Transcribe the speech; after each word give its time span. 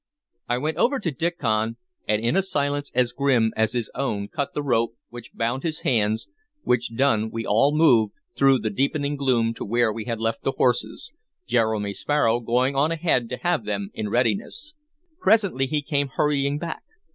I 0.49 0.57
went 0.57 0.77
over 0.77 0.97
to 0.97 1.11
Diccon, 1.11 1.77
and 2.07 2.23
in 2.25 2.35
a 2.35 2.41
silence 2.41 2.91
as 2.95 3.11
grim 3.11 3.53
as 3.55 3.73
his 3.73 3.91
own 3.93 4.29
cut 4.29 4.55
the 4.55 4.63
rope 4.63 4.95
which 5.09 5.31
bound 5.35 5.61
his 5.61 5.81
hands, 5.81 6.27
which 6.63 6.95
done 6.95 7.29
we 7.29 7.45
all 7.45 7.71
moved 7.71 8.13
through 8.35 8.57
the 8.61 8.71
deepening 8.71 9.15
gloom 9.15 9.53
to 9.53 9.63
where 9.63 9.93
we 9.93 10.05
had 10.05 10.19
left 10.19 10.41
the 10.41 10.53
horses, 10.53 11.11
Jeremy 11.45 11.93
Sparrow 11.93 12.39
going 12.39 12.75
on 12.75 12.91
ahead 12.91 13.29
to 13.29 13.37
have 13.43 13.65
them 13.65 13.91
in 13.93 14.09
readiness. 14.09 14.73
Presently 15.19 15.67
he 15.67 15.83
came 15.83 16.07
hurrying 16.07 16.57
back. 16.57 16.81